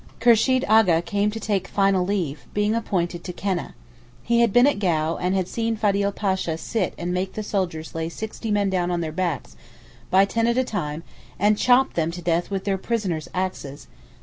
Kursheed 0.19 0.63
Agha 0.67 1.03
came 1.03 1.29
to 1.29 1.39
take 1.39 1.67
final 1.67 2.03
leave 2.03 2.47
being 2.55 2.73
appointed 2.73 3.23
to 3.23 3.31
Keneh. 3.31 3.73
He 4.23 4.41
had 4.41 4.51
been 4.51 4.65
at 4.65 4.79
Gau 4.79 5.15
and 5.17 5.35
had 5.35 5.47
seen 5.47 5.75
Fadil 5.77 6.11
Pasha 6.11 6.57
sit 6.57 6.95
and 6.97 7.13
make 7.13 7.33
the 7.33 7.43
soldiers 7.43 7.93
lay 7.93 8.09
sixty 8.09 8.49
men 8.49 8.71
down 8.71 8.89
on 8.89 9.01
their 9.01 9.11
backs 9.11 9.55
by 10.09 10.25
ten 10.25 10.47
at 10.47 10.57
a 10.57 10.63
time 10.63 11.03
and 11.37 11.55
chop 11.55 11.93
them 11.93 12.09
to 12.09 12.21
death 12.23 12.49
with 12.49 12.63
the 12.63 12.79
pioneers' 12.79 13.29
axes. 13.35 13.87